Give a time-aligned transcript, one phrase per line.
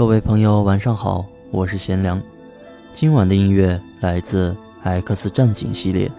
[0.00, 2.18] 各位朋友，晚上好，我是贤良。
[2.94, 4.50] 今晚的音乐来自
[4.82, 6.10] 《X 战警》系列。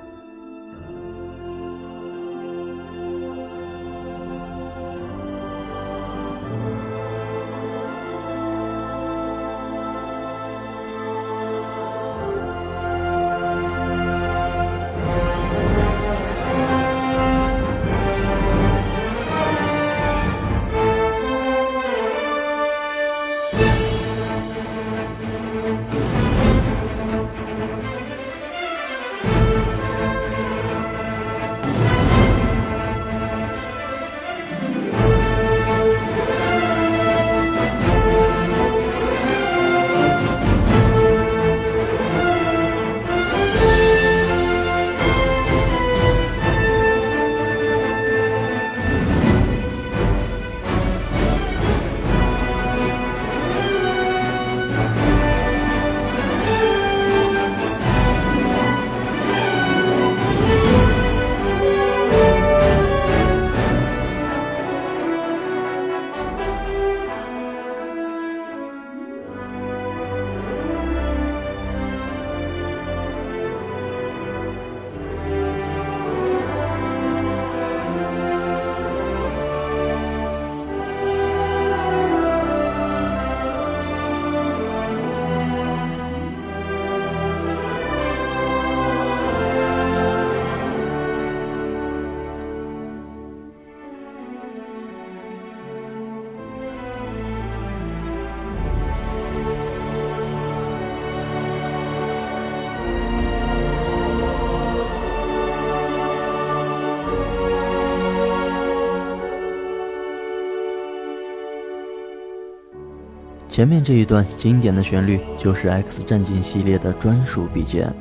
[113.51, 117.91] 前面这一段经典的旋律就是《X 战警》系列的专属 BGM，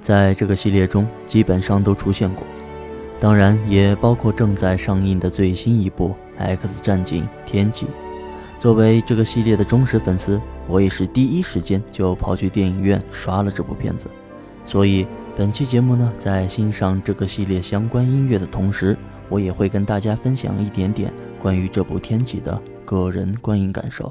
[0.00, 2.42] 在这个系列中基本上都出现过，
[3.20, 6.08] 当然也包括正在上映的最新一部
[6.38, 7.84] 《X 战警：天启》。
[8.58, 14.08] 作为这个系列的忠实粉丝，我也是第一时间就跑去电影院刷了这部片子。
[14.64, 18.96] 所以本期节目呢，在欣赏这个系列相关音乐的同时，
[19.28, 21.12] 我也会跟大家分享一点点
[21.42, 24.10] 关于这部《天启》的个人观影感受。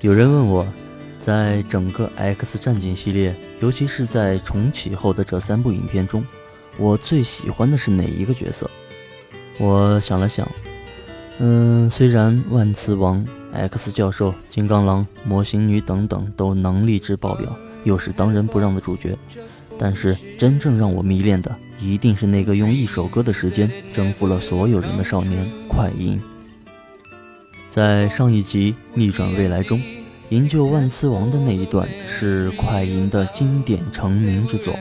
[0.00, 0.64] 有人问我，
[1.18, 6.24] 在整个 X 战警系列，尤其是在重启后的这三部影片中，
[6.76, 8.70] 我最喜欢的是哪一个角色？
[9.58, 10.48] 我想了想，
[11.38, 19.18] 嗯，虽然万磁王、X 教授、金刚狼、魔形女等等都能力值爆表，又是当仁不让的主角，
[19.76, 26.22] 但是真正让我迷恋的，一定是那个用一首歌的时间征服了所有人的少年——快银。
[27.68, 29.80] 在上一集《逆转未来》中，
[30.30, 34.74] 营救万磁王的那一段是快银的经典成名之作。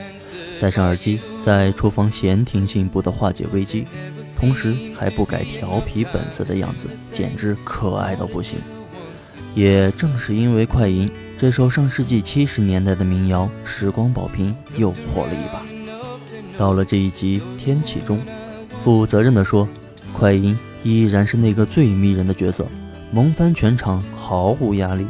[0.59, 3.85] 戴上耳机，在厨房闲庭信步的化解危机，
[4.37, 8.57] 同时还不改调皮本色的样子，简直可爱到不行。
[9.53, 15.61] 也正是因为快银这首上世纪七十年代的民谣《时光宝瓶》又火了一把。
[16.57, 18.21] 到了这一集《天启》中，
[18.79, 19.67] 负责任地说，
[20.13, 20.57] 快银。
[20.83, 22.65] 依然是那个最迷人的角色，
[23.11, 25.05] 萌翻全场毫无压力，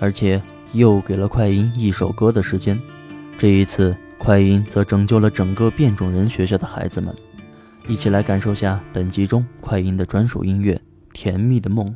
[0.00, 0.40] 而且
[0.72, 2.80] 又给了快银一首歌的时间。
[3.38, 7.14] 这一次，快银则拯救了整个变种人学校的孩子们。
[7.88, 10.74] 一起来感受下本集中快银的专属音乐
[11.12, 11.86] 《甜蜜的梦》。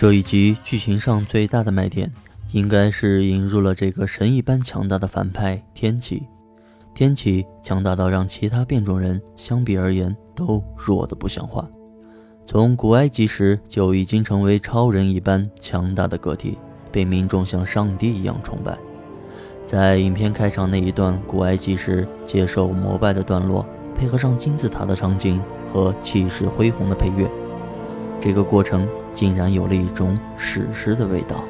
[0.00, 2.10] 这一集剧情上最大的卖点，
[2.52, 6.22] 应该是引入了这个神一般强大的反派天启。
[6.94, 11.68] 天启强大到让其他变种人相比而言都弱得不像话。
[12.46, 16.56] 从古埃及时就已经成为超人一般强大的个体，
[16.90, 18.78] 被民众像上帝一样崇拜。
[19.66, 25.38] 在影片开场那一段古埃及时接受膜拜的段落，配合上金字塔的场景
[25.70, 27.30] 和气势恢宏的配乐，
[28.20, 31.42] 这个过程竟然有了一种史诗的味道。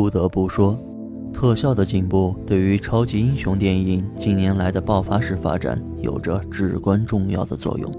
[0.00, 0.78] 不得不说，
[1.30, 7.92] 特效的进步对于超级英雄电影近年来的爆发式发展有着至关重要的作用。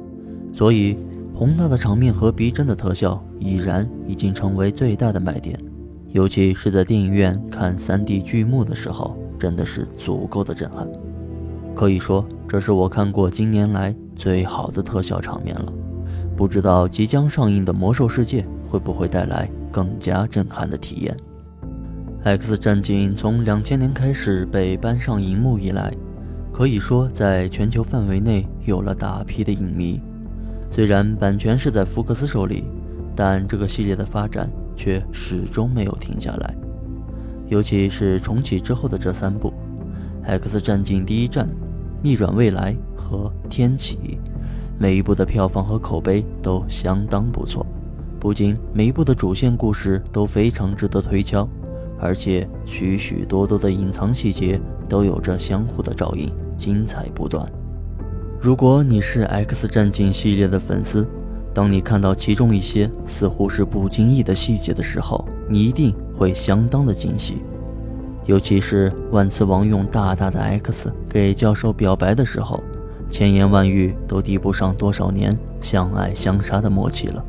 [0.52, 0.98] 所以，
[1.36, 5.64] 宏大的场面和逼真的特效已然已经成为最大的卖点。
[6.10, 10.90] 尤其是在电影院看 3D 剧目的时候，真的是足够的震撼。
[11.76, 15.72] 可以说，这是我看过今年来最好的特效场面了。
[16.36, 21.16] 不知道即将上映的《魔兽世界》会不会带来更加震撼的体验？
[22.24, 25.92] 《X 战警》从两千年开始被搬上荧幕以来，
[26.54, 30.00] 可以说在全球范围内有了大批的影迷。
[30.70, 32.64] 虽然版权是在福克斯手里，
[33.16, 36.56] 但这个系列的发展却始终没有停下来。
[37.50, 39.52] 尤其是重启之后的这三部，
[40.28, 41.48] 《X 战警：第一战》、
[42.04, 43.98] 《逆转未来》和《天启》，
[44.78, 47.66] 每一部的票房和口碑都相当不错。
[48.20, 51.50] 不仅每一部的主线故事都非常值得推敲。
[52.02, 57.48] 而且许许多多的隐藏细节都有着相互的照应，精彩不断。
[58.42, 61.08] 如果你是 X 战警系列的粉丝，
[61.54, 67.38] 当你看到其中一些似乎是不经意的细节的时候，你一定会相当的惊喜。
[68.26, 72.64] 尤其是万磁王用大大的 X 给教授表白的时候，
[73.08, 77.24] 千言万语都抵不上多少年相爱相杀的默契了。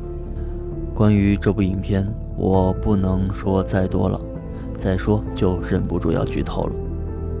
[0.95, 4.19] 关于这部影片，我不能说再多了，
[4.77, 6.73] 再说就忍不住要剧透了。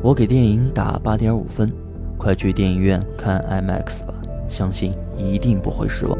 [0.01, 1.71] 我给电影打八点五分。
[2.15, 4.13] 快去电影院看 IMAX 吧，
[4.47, 6.17] 相信一定不会失望。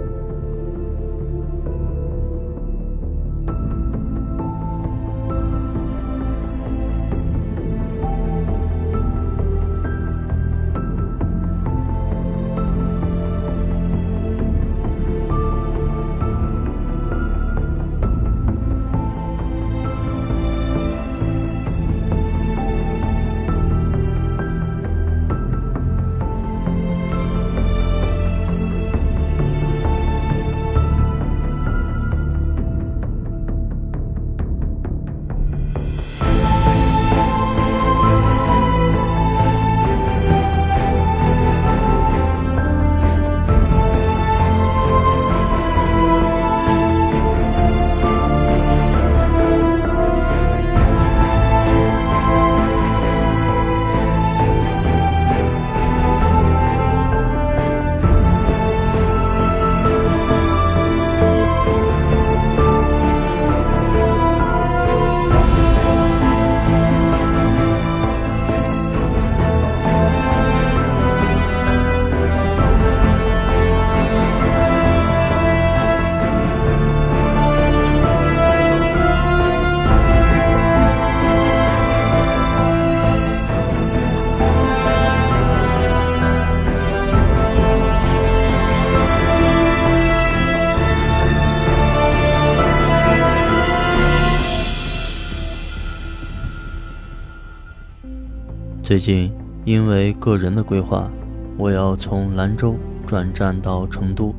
[98.84, 99.32] 最近
[99.64, 101.10] 因为个人的规划，
[101.58, 102.76] 我要从兰州
[103.08, 104.36] 转战到成都，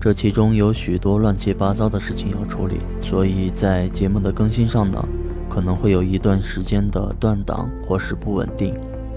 [0.00, 5.04] 这其中有许多乱七八糟的事情要处理，所以在节目的更新上呢，
[5.48, 8.72] 可能会有一段时间的断档或是不稳定。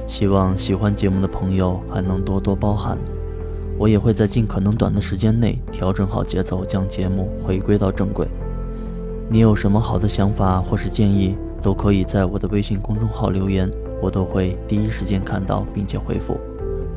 [0.08, 2.98] 希望喜欢节目的朋友还能多多包涵，
[3.78, 8.28] 我也会在尽可能短的时间内调整好节奏，将节目回归到正轨。
[9.30, 13.72] 你有什么好的想法或是建议，都可以在我的微信公众号留言。
[14.06, 16.40] 我都会第一时间看到并且回复，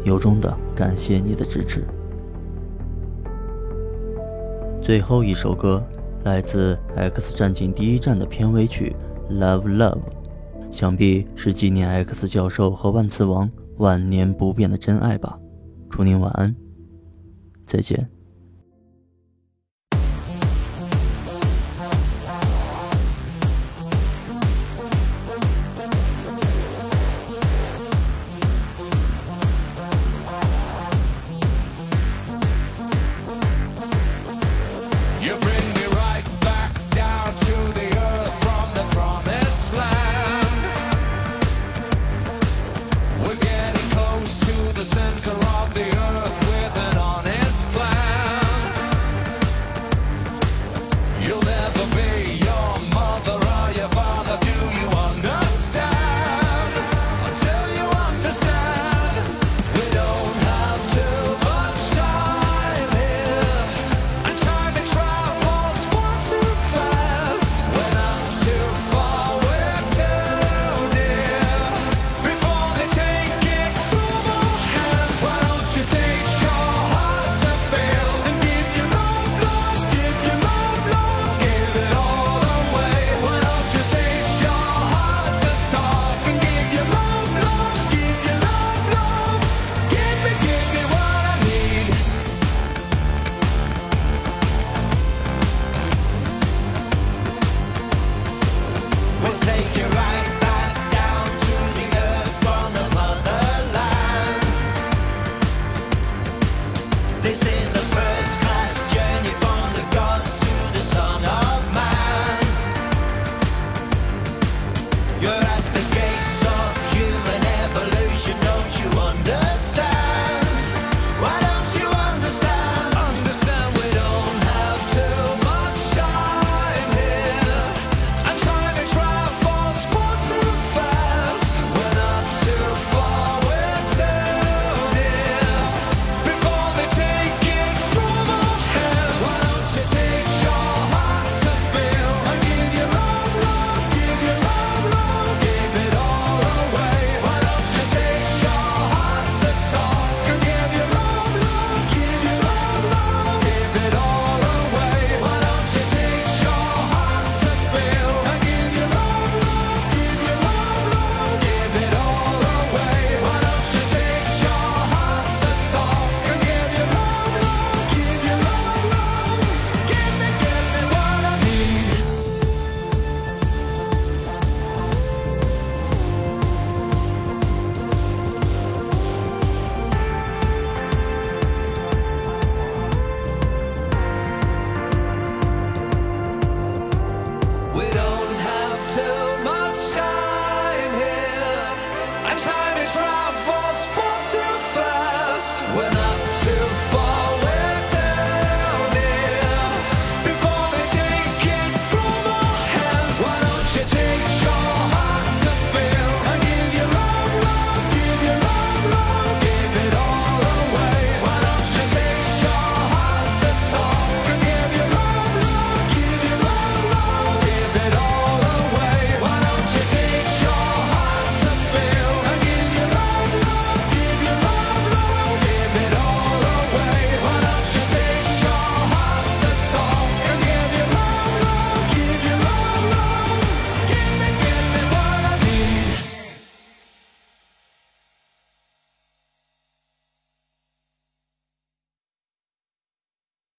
[0.05, 1.83] 由衷的感谢你的支持。
[4.83, 5.83] 最后一首歌
[6.25, 8.95] 来自《X 战警：第一战》的片尾曲
[9.39, 9.95] 《Love Love》，
[10.71, 15.39] 想必是纪念 X 教授和万磁王万年不变的真爱吧。
[15.89, 16.55] 祝您晚安，
[17.65, 18.18] 再见。